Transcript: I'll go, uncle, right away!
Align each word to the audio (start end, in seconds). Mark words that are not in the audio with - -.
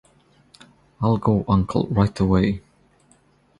I'll 0.99 1.17
go, 1.17 1.45
uncle, 1.47 1.85
right 1.91 2.19
away! 2.19 2.63